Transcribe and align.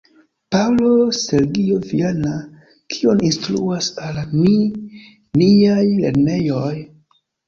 Paŭlo 0.53 0.85
Sergio 1.17 1.75
Viana, 1.89 2.31
"Kion 2.93 3.21
instruas 3.27 3.89
al 4.05 4.17
ni 4.39 4.55
niaj 5.43 5.85
lernejoj? 5.99 6.73